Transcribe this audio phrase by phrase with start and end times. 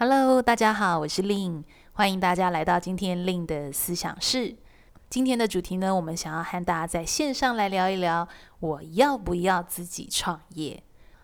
[0.00, 4.54] Hello，大家好，我是 Lin，欢迎大家来到今天 Lin 的思想室。
[5.10, 8.28] 今天的主题呢，我们想要和大家在线上来聊一聊，
[8.60, 10.80] 我要不要自己创业？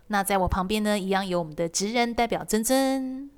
[0.08, 3.30] 那在我旁边呢，一样有我们的职人代表尊尊。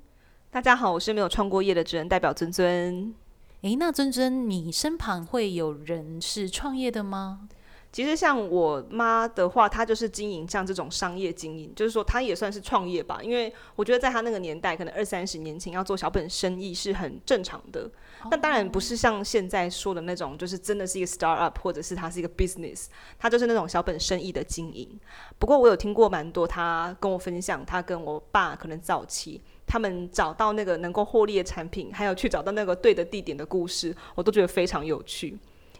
[0.49, 3.13] 大家好，我是没有创过业的职人代表尊尊。
[3.61, 7.47] 诶，那尊尊，你身旁会有人是创业的吗？
[7.91, 13.19] 其实像我妈的话，她就是经营像这种商业经营，就是说她也算是创业吧。
[13.23, 17.89] 因为我觉得在她那个年代，可能二三十年前要做小本生意是很正常的。
[18.29, 24.99] 但当然不是像现在说的那种，就是真的是一个 start up，或者是它是一个 business，它就是那种小本生意的经营。
[25.39, 35.37] 不过我有听过蛮多，她跟我分享，她跟我爸可能早期他们找到那个能够获利的产品，还有去找到那个对的地点的故事，我都觉得非常有趣。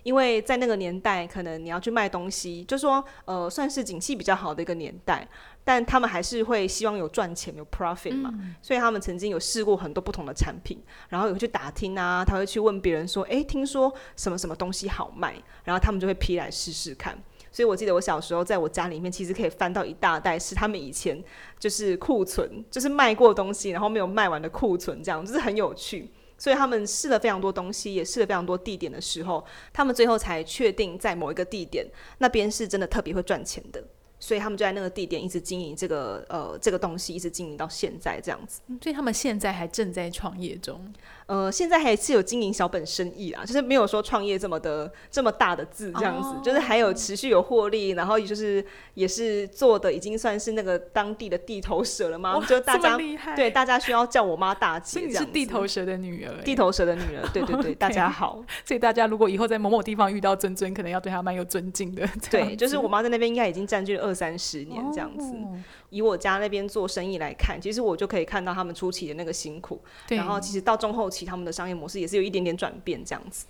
[0.07, 5.27] 因为在那个年代，可能你要去卖东西，就说呃，算是景气比较好的一个年代，
[5.65, 15.35] 但他们还是会希望有赚钱，有 profit 嘛，嗯、所以他们曾经有试过很多不同的产品，然后有去打听啊，他会去问别人说，诶，听说什么什么东西好卖，
[15.65, 17.21] 然后他们就会批来试试看。
[17.51, 21.21] 所以我记得我小时候在我家里面，其实可以翻到一大袋是他们以前
[21.59, 26.09] 就是库存，就是卖过东西，然后没有卖完的库存，这样就是很有趣。
[26.37, 31.85] 所以他们试了非常多东西，也试了非常多地点的时候，他们最后才确定在某一个地点
[32.19, 33.83] 那边是真的特别会赚钱的。
[34.19, 38.61] 所以他们就在那个地点一直经营这个呃这个东西，一直经营到现在这样子。
[38.81, 40.81] 所以他们现在还正在创业中。
[41.27, 52.41] 呃，现在还是有经营小本生意啊，就是没有说创业这么的这么大的字这样子，哦、就是还有持续有获利，然后也就是也是做的已经算是那个当地的地头蛇了吗？
[52.47, 52.97] 就大家
[53.35, 55.19] 对大家需要叫我妈大姐这样子。
[55.19, 58.41] 你是地头蛇的女儿，地头蛇的女儿，对对对， 大家好。
[58.63, 62.07] 所以大家如果以后在某某地方遇到尊尊，可能要对她蛮有尊敬的。
[62.31, 73.45] 对，就是我妈在那边应该已经占据了二三十年这样子，哦、以我家那边做生意来看，其实我就可以看到他们初期的那个辛苦，对然后其实到中后期他们的商业模式也是有一点点转变这样子。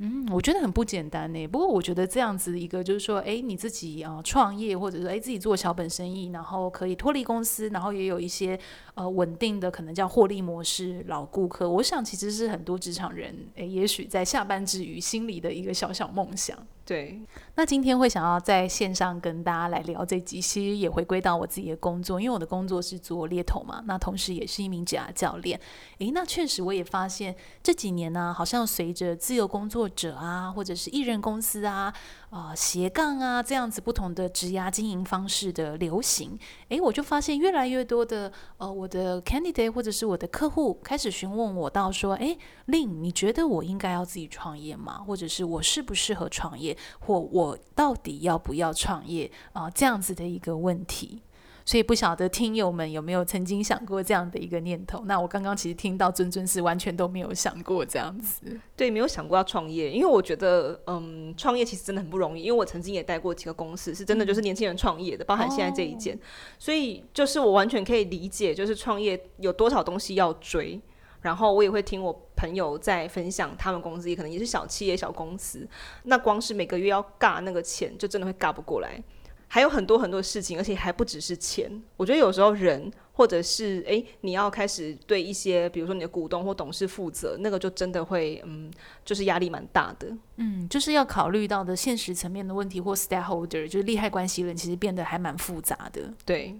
[0.00, 1.44] 嗯，我觉得很不简单呢。
[1.48, 8.56] 不过我觉得这样子一个就是说，哎，你自己啊、呃、创业，或者说哎自己做小本生意，然后可以脱离公司，然后也有一些
[8.94, 11.68] 呃稳定的可能叫获利模式、老顾客。
[11.68, 16.56] 我想其实是很多职场人哎，也许在下班之余心里的一个小小梦想。
[16.88, 17.20] 对，
[17.54, 25.60] 那今天会想要在线上跟大家来聊这集，其实也回归到我自己的工作，因为我的工作是做猎头嘛，那同时也是一名职涯教练。
[25.98, 31.92] 诶，那确实我也发现这几年呢，好像随着自由工作者啊，或者是艺人公司啊。
[32.30, 44.98] 啊、斜杠啊，这样子不同的职涯经营方式的流行，诶，我就发现越来越多的呃，我的 candidate 或者是我的客户开始询问我到说，诶令你觉得我应该要自己创业吗？
[45.06, 51.22] 或者是我适不适合创业，或我到底要不要创业啊、这样子的一个问题。
[51.68, 55.04] 所以不晓得听友们有没有曾经想过这样的一个念头？
[55.04, 58.58] 那我刚刚其实听到尊尊是完全都没有想过这样子。
[58.74, 62.44] 对，没有想过要创业，因为我觉得，嗯，创业其实真的很不容易。
[62.44, 66.16] 因为我曾经也带过几个公司，是真的就是年轻人创业的，包含现在这一件。
[66.16, 66.18] 哦、
[66.58, 70.80] 所以就是我完全可以理解，就是创业有多少东西要追。
[71.20, 75.68] 然后我也会听我朋友在分享，他们公司也可能也是小企业、小公司，
[76.04, 79.02] 那光是每个月要尬那个钱，就真的会尬不过来。
[79.48, 81.70] 还有很多很多事情，而且还不只是钱。
[81.96, 88.70] 我觉得有时候人，或者是诶，你要开始对一些，比如说你的股东或董事负责，那个就真的会，嗯，
[89.06, 90.14] 就是压力蛮大的。
[90.36, 96.12] 嗯，就是要考虑到的现实层面的问题，或 stakeholder，就是利害关系人，其实变得还蛮复杂的。
[96.24, 96.54] 对。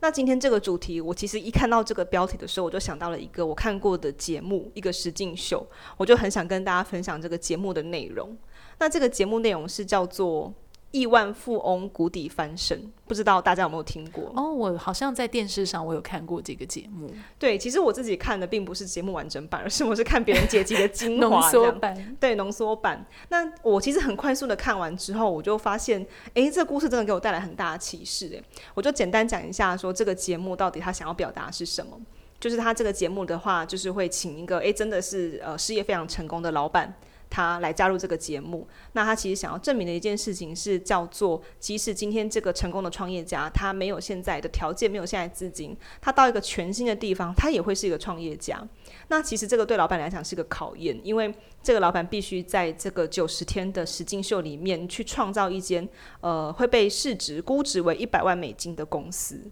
[0.00, 5.66] 那今天这个主题，我其实一看到这个标题的时候，我就想到了一个我看过的节目，一个实境秀，
[5.96, 8.36] 我就很想跟大家分享这个节目的内容。
[8.78, 10.52] 那这个节目内容是叫做。
[10.96, 14.32] 亿万富翁谷底翻身，不知道大家有没有听过？
[14.34, 17.10] 哦，我好像在电视上我有看过这个节目。
[17.38, 22.16] 对，其实我自己看的并不是节目完整版，而是我是看别人剪辑的精华版。
[22.18, 23.04] 对，浓缩版。
[23.28, 26.00] 那我其实很快速的看完之后，我就发现，
[26.32, 28.30] 哎，这个故事真的给我带来很大的启示。
[28.34, 32.00] 哎，我就简单讲一下，说这个节目到底他想要表达是什么？
[32.40, 36.94] 就是他这个节目的话，就是会请一个，哎，真的是呃事业非常成功的老板。
[37.36, 38.66] 他来加入这个节目。
[38.94, 48.66] 那他其实想要证明的一件事情是，叫做即使今天这个成功的创业家，他没有现在的条件，没有现在资金，他到一个全新的地方，他也会是一个创业家。
[49.08, 51.30] 那其实这个对老板来讲是个考验，因为
[51.62, 55.86] 这个老板必须在这个九十天的实境秀里面去创造一间
[56.22, 59.42] 呃会被市值估值为一百万美金的公司。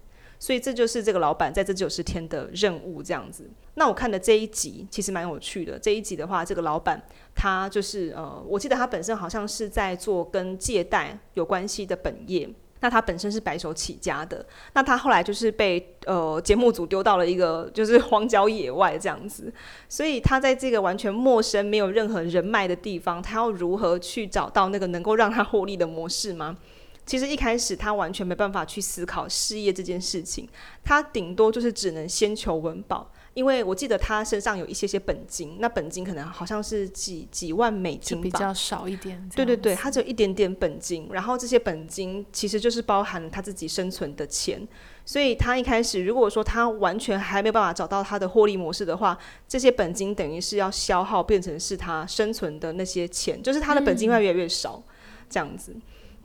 [0.45, 3.49] 所以这就是这个老板在这九十天的任务，这样子。
[3.73, 5.79] 那我看的这一集其实蛮有趣的。
[5.79, 7.01] 这一集的话，这个老板
[7.33, 12.47] 他就是呃，我记得他本身好像是在做跟借贷有关系的本业。
[12.81, 14.45] 那他本身是白手起家的。
[14.73, 19.51] 那他后来就是被呃节目组丢到了一个就是荒郊野外这样子。
[19.89, 26.55] 所以他在这个完全陌生、没有任何人脉的地方，他要如何去找到那个能够让他获利的模式吗？
[27.05, 30.47] 其实一开始他完全没办法去思考事业这件事情，
[30.83, 33.11] 他顶多就是只能先求温饱。
[33.35, 39.29] 因为我记得他身上有一些些本金，那本金可能好像是几几万美金吧，比较少一点。
[39.35, 44.65] 对对对，他只有一点点本金，然后这些本金其实就是包含了他自己生存的钱。
[45.03, 49.17] 所以他一开始如果说他完全还没有办法找到他的获利模式的话，
[49.49, 54.93] 这些本金等于是要消耗变成是他生存的那些钱，就是他的本金会越来越少，嗯、
[55.29, 55.75] 这样子。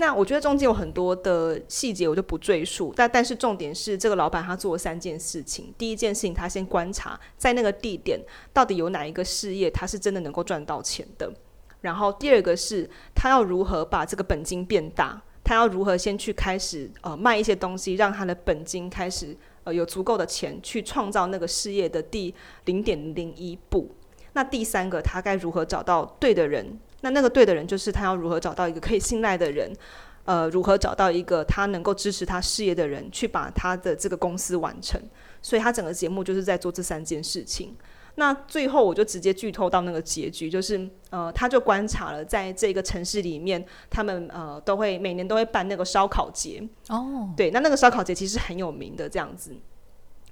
[0.01, 2.91] 那我觉得中间有很多的细节，我就不赘述。
[2.97, 5.75] 但但是重点是，这个老板他做了三件事情。
[5.77, 8.19] 第一件事情，他先观察在那个地点
[8.51, 11.31] 到底有哪一个事业，他是真的能够赚到钱的。
[11.83, 15.21] 然后第二个是，他要如何把这个本金变大？
[15.45, 23.91] 他要如何先去开始呃卖一些东西，让他的本金开始呃有足够的钱去创造那个事业的第零点零一步。
[24.33, 26.79] 那第三个，他该如何找到对的人？
[27.03, 29.73] 那那个对的人，就是他要如何找到一个可以信赖的人，
[30.25, 35.01] 呃，如何找到一个他能够支持他事业的人，去把他的这个公司完成。
[35.43, 37.75] 所以他整个节目就是在做这三件事情。
[38.17, 46.63] 那最后我就直接剧透到那个结局，就是呃，他就观察了在这个城市里面，他们呃都会每年都会办那个烧烤节。
[46.89, 49.57] 哦，对，那那个烧烤节其实很有名的这样子。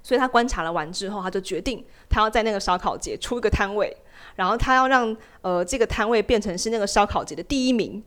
[0.03, 3.95] 所以他观察了完之后，他就决定他要在那个烧烤节出一个摊位。
[4.35, 8.03] 然后他要让呃这个摊位变成是那个烧烤节的第一名，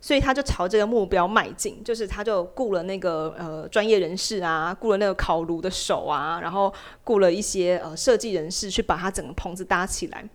[0.00, 6.72] 所以他就朝这个目标迈进，就是他就雇了那个呃专业人士啊，雇了那个烤炉的手啊，然后
[7.04, 10.28] 雇了一些呃设计人士去把他整个棚子搭起来。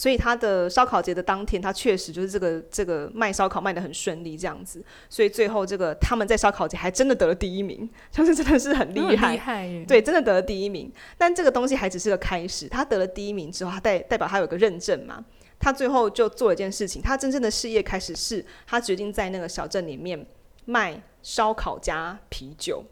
[0.00, 4.82] 所以他的烧烤节的当天，他确实就是这个这个卖烧烤卖的很顺利这样子。
[5.10, 10.90] 所以最后这个他们在烧烤节还真的得了第一名，就是真的是很厉害，厉害，对，真的得了第一名。
[11.18, 15.22] 但这个东西还只是个开始，他得了第一名之后，他代代表他有个认证嘛。
[15.58, 20.26] 他最后就做了一件事情，他真正的事业开始是，他决定在那个小镇里面
[20.64, 22.82] 卖烧烤加啤酒。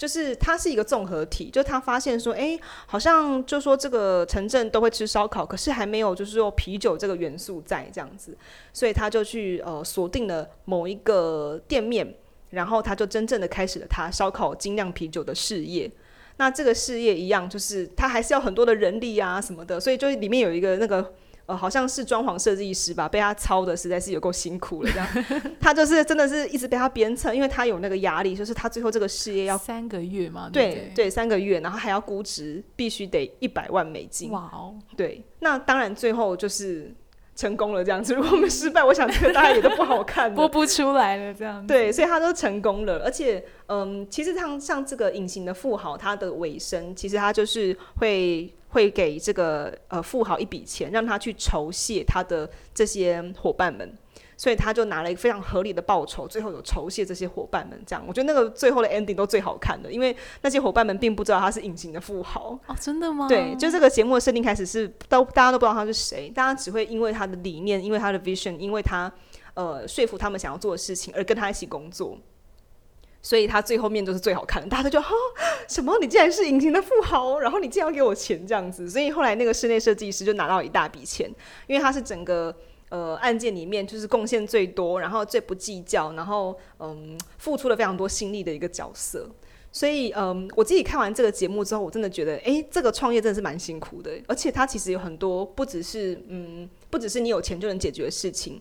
[0.00, 8.34] 就是它是一个综合体，就他发现说，哎，好像就说这个城镇都会吃烧烤，可是还没有就是说啤酒这个元素在这样子，
[8.72, 12.14] 所以他就去呃锁定了某一个店面，
[12.48, 15.90] 然后他就真正的开始了他烧烤精酿啤酒的事业。
[16.38, 21.12] 那这个事业一样，就是他还是要很多的人力啊什么的，所以就里面有一个那个。
[21.46, 24.90] 呃，好像是装潢设计师吧，被他操的实在是有够辛苦了。
[24.92, 25.08] 这样，
[25.60, 34.30] 他就是真的是一直被他鞭策，因为他有那个压力，就是他最后这个事业要三个月嘛，对对，对，三个月，然后还要估值必须得一百万美金。
[34.30, 36.94] 哇哦，对，那当然最后就是
[37.34, 38.14] 成功了这样子。
[38.14, 41.66] 如果我们失败，我想这个大家也都不好看， 播不出来了这样子。
[41.66, 48.54] 对，所以他都成功了，而且嗯，其实像像这个隐形的富豪，他的尾声其实他就是会。
[48.70, 53.92] 会给这个呃富豪一笔钱，让他去酬谢他的这些伙伴们，
[54.36, 57.80] 所以他就拿了一个非常合理的报酬，最后有酬谢这些伙伴们。
[57.86, 62.58] 这样，我觉得那个最后的 ending 都最好看的，因为那些伙伴们并不知道他是隐形的富豪。
[62.66, 63.28] 哦，真的吗？
[63.28, 69.12] 对，就这个节目的设定开始是都大家都不知道他是谁，大家只会因为他的理念，因为他的 vision，因为他
[69.54, 72.16] 呃说服他们想要做的事情而跟他一起工作。
[73.22, 75.14] 所以他最后面就是最好看的，大家都觉得哈
[75.68, 75.98] 什么？
[76.00, 78.88] 你竟然是隐形的富豪，然后你竟然要给我钱这样子。
[78.88, 81.30] 所以后来那个室内设计师就拿到一大笔钱，
[81.66, 82.54] 因为他是整个
[82.88, 89.28] 呃案件里面就是贡献最多，然后最不计较，然后嗯付出了非常多心力的一个角色。
[89.72, 98.60] 所以嗯我自己看完这个节目之后，我真的觉得诶，这个创业真的是蛮辛苦的，而且他其实有很多不只是嗯不只是你有钱就能解决的事情。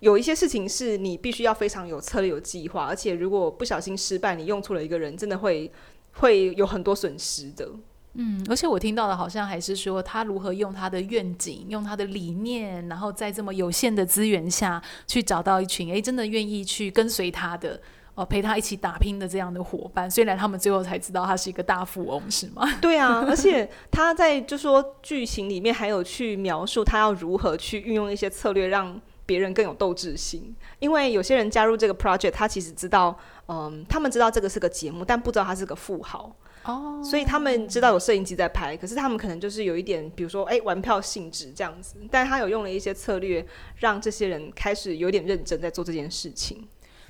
[0.00, 5.70] 有一些事情是你必须要非常有策略、有计划，而且如果不小心失败，你用错了一个人，真的会
[6.12, 7.68] 会有很多损失的。
[8.16, 17.80] 嗯，而且我听到的好像还是说，他如何用他的愿景、用他的理念，然后在这么有限的资源下去找到一群诶真的愿意去跟随他的
[18.14, 20.08] 哦，陪他一起打拼的这样的伙伴。
[20.08, 22.68] 虽然他们最后才知道他是一个大富翁，是吗？
[22.80, 29.00] 对啊，而且他在就说剧情里面还有去描述他要如何去运用一些策略让。
[29.26, 30.54] 别人更有斗志心。
[30.78, 33.16] 因为有些人加入这个 project，他其实知道，
[33.48, 36.34] 嗯，他们知道这个是个节目，但不知道他是个富豪。
[36.64, 41.96] 哦，所以他们知道有摄影机在拍，可是他们可能就是有一点，比如说，哎，玩票性质这样子。
[42.10, 46.66] 但他有用了一些策略，让这些人开始有点认真在做这件事情。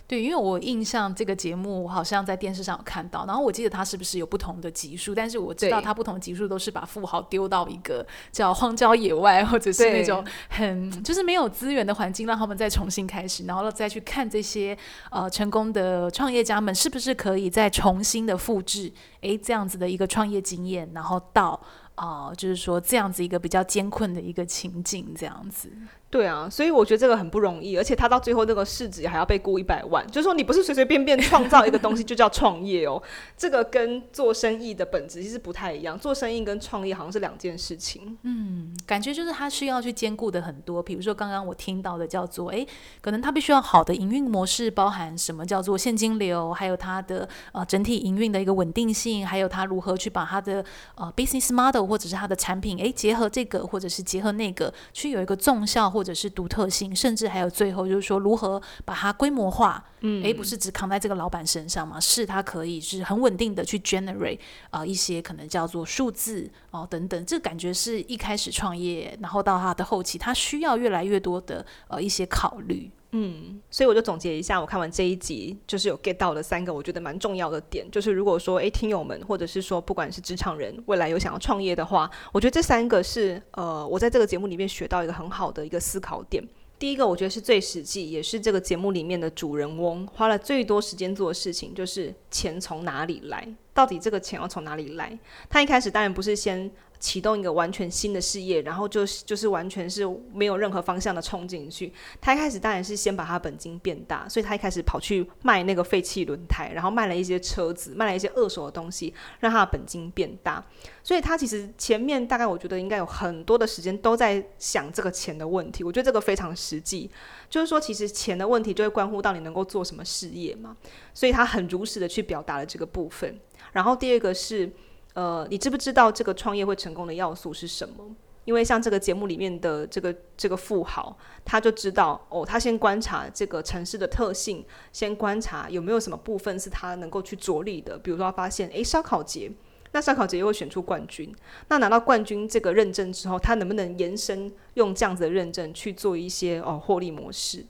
[0.06, 14.76] 对，因为我印象这个节目，我好像在电视上有看到，然后我记得它是不是有不同的集数，但是我知道它不同的集数都是把富豪丢到一个叫荒郊野外，或者是那种很就是没有资源的环境，让他们再重新开始，然后再去看这些
[15.10, 18.92] 呃成功的创业家们是不是可以再重新的复制，
[19.22, 21.58] 诶，这样子的一个创业经验，然后到
[21.94, 25.70] 啊、呃，就是说这样子一个比较艰困的一个情境，这样子。
[26.10, 33.02] 对啊，所以我觉得这个很不容易，而且他到最后那个市值还要被估一百万，就是说你不是随随便便创造一个东西就叫创业哦，
[33.36, 38.16] 这个跟做生意的本质其实不太一样，做生意跟创业好像是两件事情。
[38.22, 42.64] 嗯，感觉就是他需要去兼顾的很多，比如说刚刚我听到的叫做，诶，
[43.00, 61.98] 可能他必须要好的营运模式，包含什么叫做现金流，还有他的呃整体营运的一个稳定性，还有他如何去把他的呃 business model 或者是他的产品，诶，结合这个或者是结合那个，去有一个纵效或或者是独特性，甚至还有最后就是说如何把它规模化，嗯，诶，不是只扛在这个老板身上嘛？
[61.98, 64.38] 是它可以是很稳定的去 generate
[64.68, 72.90] 啊、呃、一些可能叫做数字哦等等，这感觉是一开始创业，然后到它的后期，它需要越来越多的呃一些考虑。
[73.16, 86.42] 嗯，所以我就总结一下，我看完这一集，就是有 get 到的三个我觉得蛮重要的点，就是如果说诶，听友们或者是说不管是职场人，未来有想要创业的话，我觉得这三个是呃，我在这个节目里面学到一个很好的一个思考点。
[86.76, 93.46] 第一个，我觉得是最实际，也是这个节目里面的主人翁花了最多时间做的事情，就是钱从哪里来？
[93.72, 95.16] 到底这个钱要从哪里来？
[95.48, 96.68] 他一开始当然不是先。
[97.04, 101.92] 启动一个完全新的事业，然后就是就是完全是没有任何方向的冲进去。
[102.18, 110.64] 他一开始当然是先把他本金变大，所以他一开始跑去卖那个废弃轮胎，然后卖了一些车子，卖了一些二手的东西，让他的本金变大。
[111.02, 115.84] 所以他其实前面大概我觉得应该有很多的时间都在想这个钱的问题。
[115.84, 117.10] 我觉得这个非常实际，
[117.50, 120.74] 就是说其实钱的问题就会关乎到你能够做什么事业嘛。
[121.12, 123.38] 所以他很如实的去表达了这个部分。
[123.72, 124.72] 然后第二个是。
[125.14, 128.14] 呃，你知不知道这个创业会成功的要素是什么？
[128.44, 131.16] 因为像这个节目里面的这个这个富豪，
[131.46, 137.96] 他就知道哦，他先观察这个城市的特性，先观察有没有什么部分是他能够去着力的。
[137.96, 139.50] 比如说，他发现诶，烧烤节，
[139.92, 141.34] 那烧烤节又会选出冠军，
[141.68, 147.64] 那拿到冠军这个认证之后，他能不能延伸用这样子的认证去做一些哦获利模式？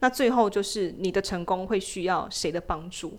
[0.00, 3.18] 那最后就是你的成功会需要谁的帮助？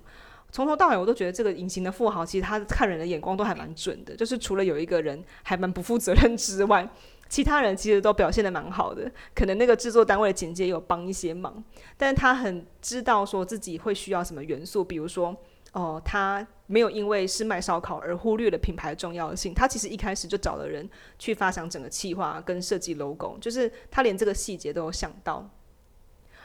[0.55, 4.15] 从头到尾，我都觉得这个隐形的富豪，其实他看人的眼光都还蛮准的。
[4.15, 6.89] 就是除了有一个人还蛮不负责任之外，
[7.27, 9.11] 其他人其实都表现得蛮好的。
[9.35, 11.61] 可能那个制作单位的剪接有帮一些忙，
[11.97, 15.35] 但是他很知道说自己会需要什么元素，比如说，
[15.73, 19.53] 哦、他没有因为是卖烧烤而忽略了品牌的重要性。
[19.53, 25.49] 他其实一开始就找了人去发想整个企划跟设计 logo，就是他连这个细节都有想到。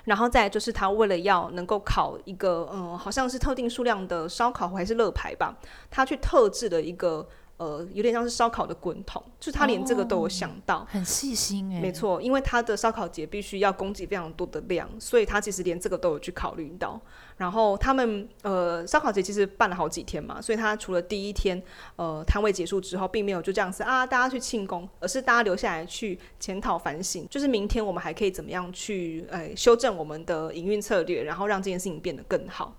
[0.04, 5.56] 然后再就是他为了要能够烤一个，嗯，好像是特定数量的烧烤还是乐牌吧，
[5.90, 7.28] 他去特制的一个。
[7.60, 11.78] 呃，有点像是烧烤的滚筒，就是他连这个都有想到，哦、很细心哎。
[11.78, 16.98] 没错，因为他的烧烤节必须要供给非常多的量，所以他其实连这个都有去考虑到。
[17.36, 21.62] 然后他们呃，烧烤节其实办了好几天嘛，所以他除了第一天
[21.96, 32.74] 呃摊位结束之后，并没有就这样子啊大家去庆功，而是大家留下来去检讨反省，就是明天我们还可以怎么样去呃修正我们的营运策略，然后让这件事情变得更好。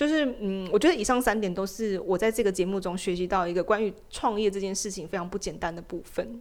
[0.00, 6.40] 就是嗯，我觉得以上三点都是我在这个节目中学习到一个关于创业这件事情非常不简单的部分。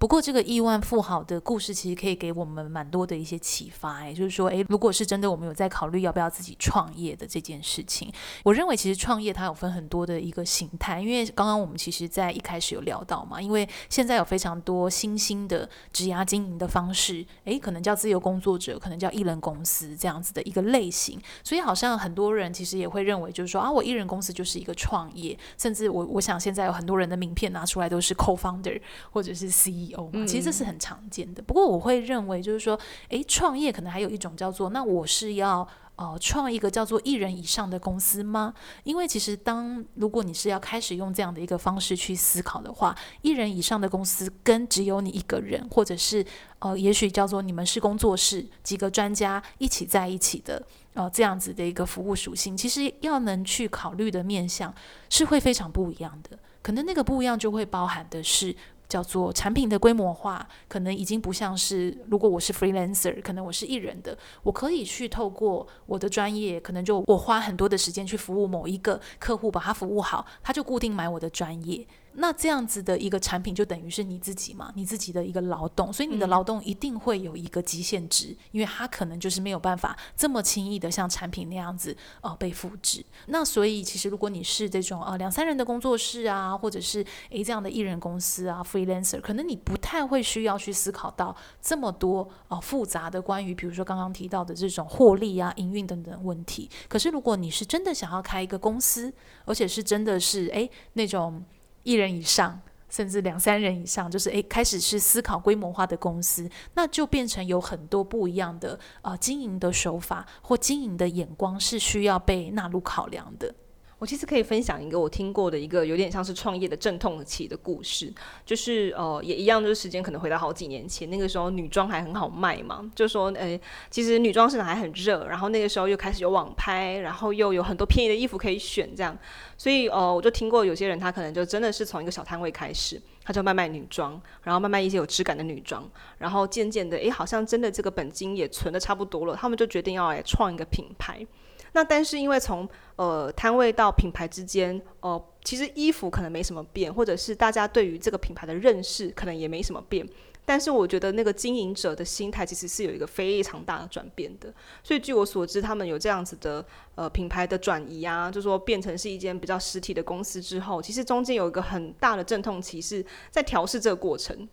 [0.00, 8.10] 不过，这个亿万富豪的故事其实可以给我们蛮多的一些启发，也就是说，诶，如果是真的，我们有在考虑要不要自己创业的这件事情，
[8.42, 28.80] 我认为其实创业它有分很多的一个形态，因为刚刚我们其实在一开始有聊到嘛，因为现在有非常多新兴的职涯经营的方式，诶，可能叫自由工作者，可能叫艺人公司这样子的一个类型，所以好像很多人其实也会认为，就是说啊，我艺人公司就是一个创业，甚至我我想现在有很多人的名片拿出来都是 co-founder
[29.10, 29.89] 或者是 CEO。
[30.26, 31.42] 其实这是很常见的。
[31.42, 32.78] 不过我会认为，就是说，
[33.08, 35.66] 诶，创业可能还有一种叫做，那我是要
[35.96, 38.54] 呃创一个叫做一人以上的公司吗？
[38.84, 46.24] 因为其实当如果你是要开始用这样的一个方式去思考的话，一人以上的公司跟只有你一个人，或者是
[46.60, 50.62] 呃，也许叫做你们是工作室几个专家一起在一起的
[50.94, 54.74] 呃这样子的一个服务属性，其实要能去考虑的面向
[55.08, 56.38] 是会非常不一样的。
[56.62, 58.54] 可能那个不一样就会包含的是。
[58.90, 71.86] 叫做产品的规模化，可能已经不像是如果我是 freelancer，可能我是艺人的，我可以去透过我的专业，可能就我花很多的时间去服务某一个客户，把他服务好，他就固定买我的专业。
[72.14, 83.04] 那这样子的一个产品就等于是你自己嘛，你自己的一个劳动，所以你的劳动一定会有一个极限值，因为它可能就是没有办法这么轻易的像产品那样子呃被复制。
[83.26, 96.68] 那所以其实如果你是这种呃两三人的工作室啊，或者是诶这样的艺人公司啊，freelancer，可能你不太会需要去思考到这么多呃复杂的关于比如说刚刚提到的这种获利啊、营运等等问题。
[96.88, 99.12] 可是如果你是真的想要开一个公司，
[99.44, 101.44] 而且是真的是诶那种。
[101.82, 113.54] 一人以上，甚至两三人以上，就是诶，开始是思考规模化的公司，那就变成有很多不一样的呃经营的手法或经营的眼光是需要被纳入考量的。
[114.00, 118.10] 我其实可以分享一个我听过的一个有点像是创业的阵痛期的故事，
[118.46, 129.14] 就是呃也一样，就是时间可能回到好几年前，那个时候女装还很好卖嘛，就说诶，其实女装市场还很热，然后那个时候又开始有网拍，然后又有很多便宜的衣服可以选，这样，
[129.58, 141.26] 所以呃我就听过有些人他可能就真的是从一个小摊位开始，他就卖卖女装，然后卖卖一些有质感的女装，然后渐渐的诶，好像真的这个本金也存得差不多了，他们就决定要来创一个品牌。
[141.72, 150.06] 那但是因为从呃摊位到品牌之间，呃其实衣服可能没什么变，或者是大家对于这个品牌的认识可能也没什么变，
[150.44, 154.52] 但是我觉得那个经营者的心态其实是有一个非常大的转变的。
[154.82, 156.62] 所以据我所知，他们有这样子的
[156.94, 164.48] 呃品牌的转移啊，就说变成是一间比较实体的公司之后，其实中间有一个很大的阵痛期是在调试这个过程。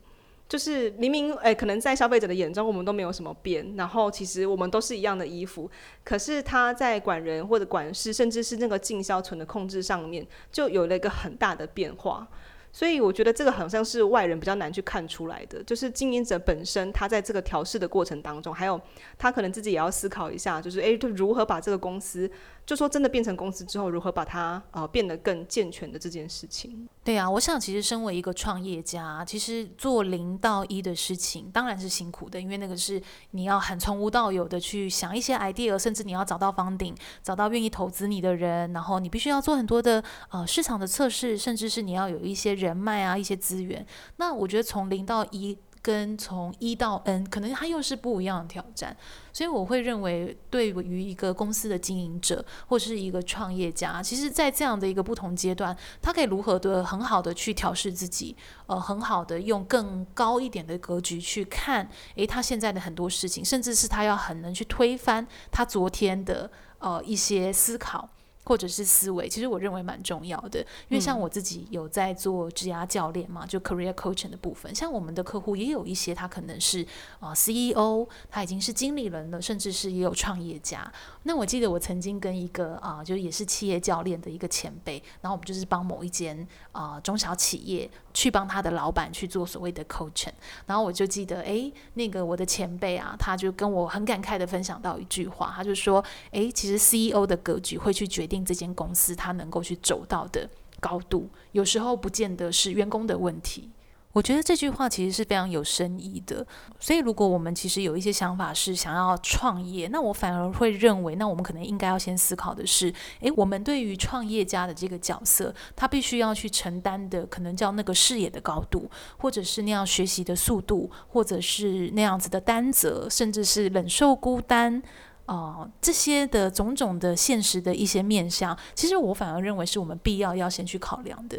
[0.48, 5.70] 就是明明诶、可能在消费者的眼中，我们都没有什么变，然后其实我们都是一样的衣服，
[6.04, 12.28] 可是他在管人或者管事，甚至是那个进销存的控制上面，就有了一个很大的变化。
[12.72, 18.80] 所以我觉得这个好像是外人比较难去看出来的，就是经营者本身他在这个调试的过程当中，还有
[19.18, 22.30] 他可能自己也要思考一下，就是诶，就如何把这个公司。
[22.68, 26.88] 就说真的变成公司之后，如何把它呃变得更健全的这件事情。
[27.02, 33.02] 对啊，我想其实身为一个创业家，其实做零到一的事情当然是辛苦的，因为那个是
[33.32, 43.88] 你要很从无到有的去想一些 idea，甚至你要找到房顶找到愿意投资你的人，然后你必须要做很多的呃市场的测试，甚至是你要有一些人脉啊，一些资源。
[44.18, 45.58] 那我觉得从零到一。
[45.88, 48.94] 跟从一到 N，可能它又是不一样的挑战，
[49.32, 68.10] 所以我会认为，对于一个公司的经营者或是一个创业家，其实，在这样的一个不同阶段，他可以如何的很好的去调试自己，呃，很好的用更高一点的格局去看，诶，他现在的很多事情，甚至是他要很能去推翻他昨天的呃一些思考。
[68.48, 74.74] 或者是思维，其实我认为蛮重要的，因为像我自己有在做职涯教练嘛，就 career coaching 的部分。
[74.74, 76.82] 像我们的客户也有一些，他可能是
[77.20, 80.90] 啊、呃、CEO，他已经是经理人了，甚至是也有创业家。
[81.24, 90.32] 那我记得我曾经跟一个啊、呃，就也是企业教练的一个前辈，然后我们就是帮某一间啊、呃、中小企业去帮他的老板去做所谓的 coaching，
[90.66, 98.37] 然后我就记得，诶，那个我的前辈啊，他就跟我很感慨的分享到一句话，他就说，诶，其实 CEO 的格局会去决定。
[98.44, 103.72] 这间公司它能够去走到的高度，有时候不见得是员工的问题。
[104.14, 106.44] 我觉得这句话其实是非常有深意的。
[106.80, 124.82] 所以，如果我们其实有一些想法是想要创业，那我反而会认为，那我们可能应该要先思考的是：诶，我们对于创业家的这个角色，他必须要去承担的，可能叫那个视野的高度，或者是那样学习的速度，或者是那样子的担责，甚至是忍受孤单。
[125.28, 131.38] 哦、这些的种种的现实的一些面向，其实我反而认为是我们必要要先去考量的。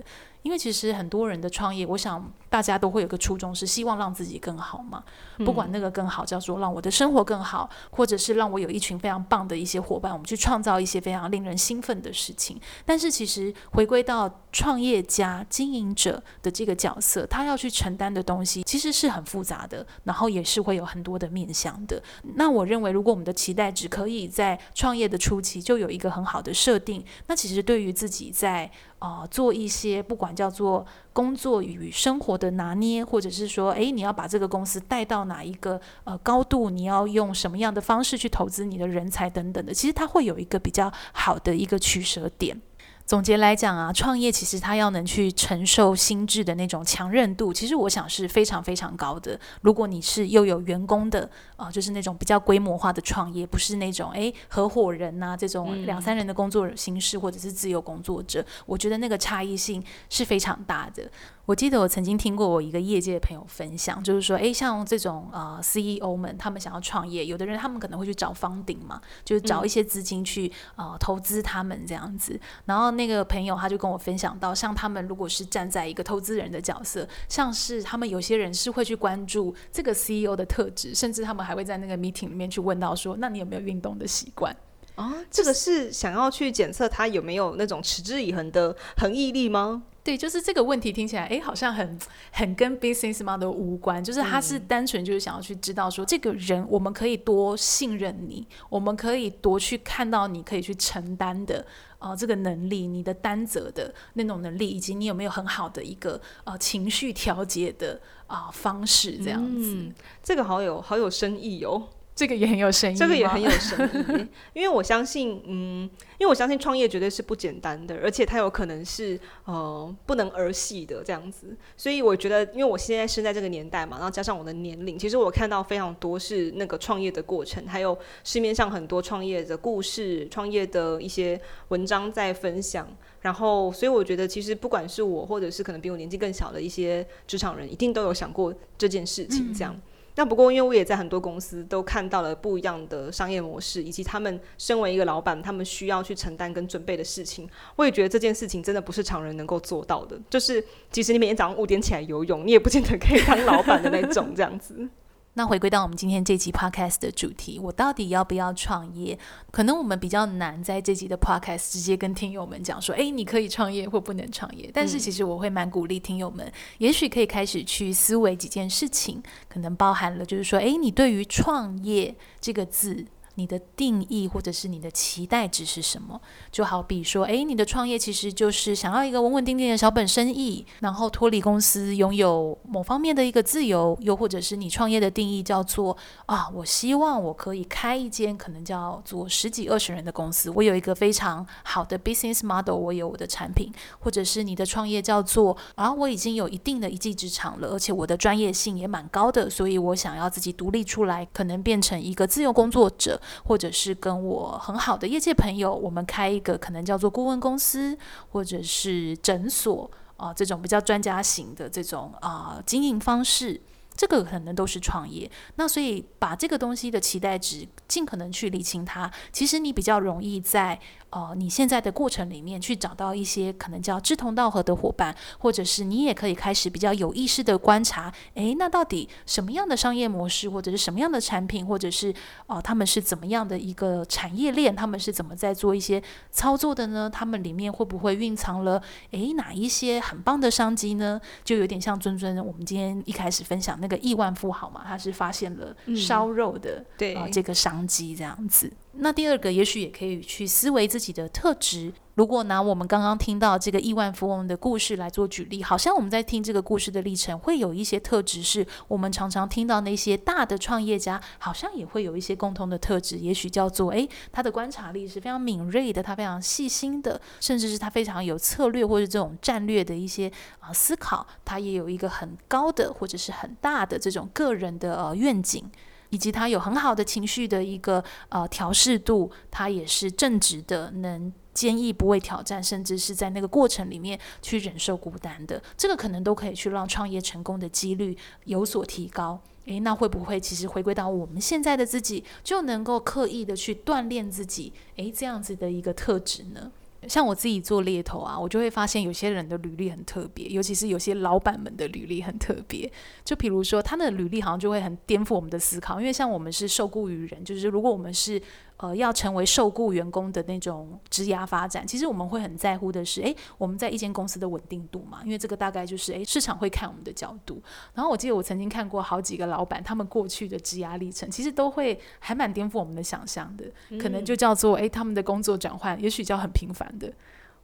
[0.48, 5.04] 因为其实很多人的创业，我想大家都会有个初衷，是希望让自己更好嘛。
[5.44, 12.58] 不管那个更好叫做让我的生活更好，或者是让我有一群非常棒的一些伙伴，我们去创造一些非常令人兴奋的事情。
[12.86, 22.02] 但是其实回归到创业家、经营者的这个角色，他要去承担的东西其实是很复杂的，然后也是会有很多的面向的。
[22.36, 42.60] 那我认为，如果我们的期待只可以在创业的初期就有一个很好的设定，那其实对于自己在啊、啊，做一些不管叫做工作与生活的拿捏，或者是说，哎，你要把这个公司带到哪一个呃高度，你要用什么样的方式去投资你的人才等等的，其实它会有一个比较好的一个取舍点。
[43.08, 49.40] 总结来讲啊，创业其实它要能去承受心智的那种强韧度，其实我想是非常非常高的。
[49.62, 51.22] 如果你是又有员工的
[51.56, 61.10] 啊、呃，就是那种比较规模化的创业，不是那种诶合伙人呐、啊、这种两三人的工作形式，或者是自由工作者，我觉得那个差异性是非常大的。
[61.48, 72.38] 我记得我曾经听过我一个业界的朋友分享，就是说，诶，像这种呃 CEO 们，他们想要创业，有的人他们可能会去找 funding 嘛，就是找一些资金去、嗯、呃投资他们这样子。
[72.66, 84.54] 然后那个朋友他就跟我分享到，像他们如果是站在一个投资人的角色，像是他们有些人是会去关注这个 CEO 的特质，甚至他们还会在那个 meeting 里面去问到说，那你有没有运动的习惯？
[84.96, 89.84] 啊，这个是想要去检测他有没有那种持之以恒的恒毅力吗？
[90.04, 91.98] 对，就是这个问题听起来，哎，好像很
[92.32, 101.66] 很跟 business model 无关，就是他是单纯就是想要去知道说，这个人我们可以多信任你，我们可以多去看到你可以去承担的
[101.98, 111.88] 呃这个能力，你的担责的那种能力，以及你有没有很好的一个呃情绪调节的啊、呃、方式，这样子、嗯，这个好有好有深意哦。
[112.18, 132.88] 这个也很有深意，这个也很有深意， 因为我相信，嗯，因为我相信创业绝对是不简单的，而且它有可能是呃不能儿戏的这样子，所以我觉得，因为我现在生在这个年代嘛，然后加上我的年龄，其实我看到非常多是那个创业的过程，还有市面上很多创业的故事、创业的一些文章在分享，
[133.20, 139.72] 然后所以我觉得，其实不管是我，或者是可能比我年纪更小的一些职场人，一定都有想过这件事情，这样。
[139.72, 139.82] 嗯
[140.18, 147.48] 那不过，因为我也在很多公司都看到了不一样的商业模式，以及他们身为一个老板，他们需要去承担跟准备的事情。
[147.76, 150.18] 我也觉得这件事情真的不是常人能够做到的。
[150.28, 154.88] 就是，即使你每天早上五点起来游泳，你也不见得可以当老板的那种这样子。
[155.38, 159.16] 那回归到我们今天这集 podcast 的主题，我到底要不要创业？
[159.52, 164.68] 可能我们比较难在这集的 podcast 直接跟听友们讲说，诶，你可以创业或不能创业。
[164.74, 173.06] 但是其实我会蛮鼓励听友们，也许可以开始去思维几件事情，可能包含了就是说，诶，你对于创业这个字。
[173.38, 176.20] 你的定义或者是你的期待值是什么？
[176.50, 185.96] 就好比说，诶，你的创业其实就是想要一个稳稳定定的小本生意，然后脱离公司，拥有某方面的一个自由，又或者是你创业的定义叫做
[186.26, 203.20] 啊，我希望我可以开一间可能叫做十几二十人的公司，我有一个非常好的 business model，我有我的产品，或者是你的创业叫做啊，我已经有一定的一技之长了，而且我的专业性也蛮高的，所以我想要自己独立出来，可能变成一个自由工作者。
[203.44, 207.96] 或者是跟我很好的业界朋友，我们开一个可能叫做顾问公司，
[208.30, 213.60] 或者是诊所啊，这种比较专家型的这种啊经营方式，
[213.94, 215.30] 这个可能都是创业。
[215.56, 220.78] 那所以把这个东西的期待值尽可能去理清它，其实你比较容易在。
[221.10, 232.10] 呃，你现在的过程里面去找到一些可能叫志同道合的伙伴，或者是你也可以开始比较有意识的观察，诶，那到底什么样的商业模式，或者是什么样的产品，或者是
[232.46, 237.08] 哦、呃，他们是怎么样的一个产业链，他们是怎么在做一些操作的呢？
[237.08, 241.20] 他们里面会不会蕴藏了诶哪一些很棒的商机呢？
[241.42, 248.70] 就有点像尊尊，我们今天一开始分享那个亿万富豪嘛，他是发现了烧肉的、嗯、对这个商机这样子。
[249.00, 251.92] 那第二个，也许也可以去思维自己的特质。
[252.14, 275.70] 如果拿我们刚刚听到这个亿万富翁的故事来做举例，好像我们在听这个故事的历程，会有一些特质是我们常常听到那些大的创业家，好像也会有一些共同的特质，也许叫做诶，他的观察力是非常敏锐的，他非常细心的，甚至是他非常有策略或者这种战略的一些啊思考，他也有一个很高的或者是很大的这种个人的呃愿景。
[276.10, 289.40] 以及他有很好的情绪的一个呃调适度，他也是正直的，能坚毅不畏挑战，甚至是在那个过程里面去忍受孤单的，这个可能都可以去让创业成功的几率有所提高。
[289.66, 294.72] 诶，那会不会其实回归到我们现在的自己，就能够刻意的去锻炼自己？
[294.96, 296.72] 诶，这样子的一个特质呢？
[297.08, 302.90] 像我自己做猎头啊，我就会发现有些人的履历很特别，尤其是有些老板们的履历很特别。
[303.24, 308.40] 就比如说，他的履历好像就会很颠覆我们的思考，因为像我们是受雇于人，就是如果我们是。
[308.78, 317.60] 呃，要成为受雇员工的那种职涯发展，其实我们会很在乎的是，诶，我们在一间公司的稳定度嘛，因为这个大概就是，诶，市场会看我们的角度。
[317.92, 323.64] 然后我记得我曾经看过好几个老板，他们过去的职涯历程，其实都会还蛮颠覆我们的想象的，
[323.98, 327.12] 可能就叫做，诶，他们的工作转换，也许叫很频繁的。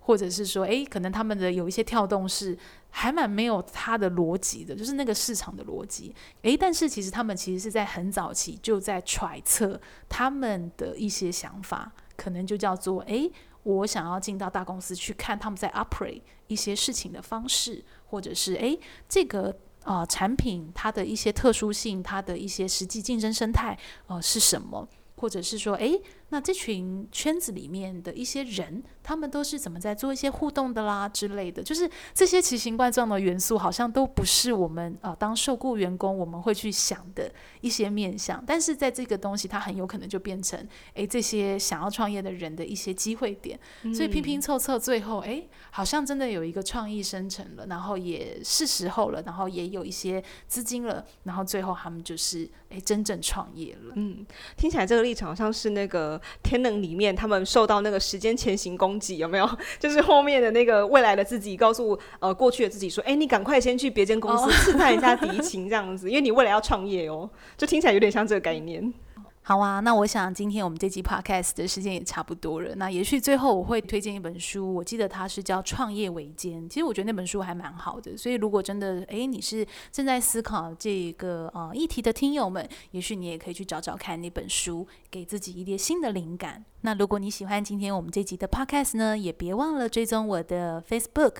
[0.06, 2.56] 或者是说，诶，可能他们的有一些跳动是
[2.90, 6.14] 还蛮没有他的逻辑的，就是那个市场的逻辑。
[6.42, 24.86] 诶，但是其实他们其实是在很早期就在揣测他们的一些想法，可能就叫做，诶，我想要进到大公司去看他们在 operate 一些事情的方式，或者是，诶，这个啊、产品它的一些特殊性，它的一些实际竞争生态，呃，是什么？
[25.16, 25.98] 或者是说，诶。
[26.34, 38.42] 那这群圈子里面的一些人，他们都是怎么在做一些互动的啦之类的，就是这些奇形怪状的元素，好像都不是我们呃当受雇员工我们会去想的一些面向。
[38.44, 40.58] 但是在这个东西，它很有可能就变成
[40.94, 43.56] 诶这些想要创业的人的一些机会点。
[43.94, 53.92] 所以拼拼凑凑，最后诶好像真的有一个创意生成了，然后也是时候了，然后也有一些资金了，然后最后他们就是诶真正创业了。
[53.94, 59.48] 嗯，听起来这个立场好像是那个天能里面他们受到那个时间前行攻击，有没有？
[59.78, 68.92] 就是后面的那个未来的自己告诉呃过去的自己说：“哎，你赶快先去别间公司试探一下敌情，这样子，因为你未来要创业哦。”就听起来有点像这个概念。
[69.46, 72.74] 好啊，那我想今天我们这集 podcast 的时间也差不多了。
[72.76, 76.62] 那也许最后我会推荐一本书，我记得它是叫《创业维艰》。
[76.68, 86.64] 其实我觉得那本书还蛮好的，所以如果真的诶你是正在思考这个呃议题的听友们，也许你也可以去找找看那本书，给自己一点新的灵感。
[86.80, 91.34] 那如果你喜欢今天我们这集的 podcast 呢，也别忘了追踪我的 Facebook、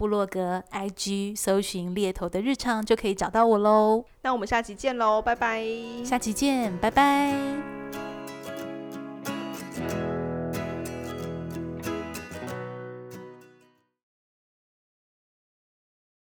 [0.00, 4.02] 部落格、IG，搜寻猎头的日常就可以找到我喽。
[4.22, 5.62] 那我们下期见喽，拜拜！
[6.02, 8.09] 下期见，拜拜。